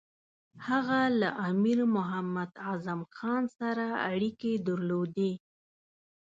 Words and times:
هغه 0.67 0.99
له 1.21 1.29
امیر 1.49 1.79
محمد 1.95 2.51
اعظم 2.69 2.99
خان 3.15 3.43
سره 3.59 3.85
اړیکې 4.11 4.51
درلودې. 4.67 5.31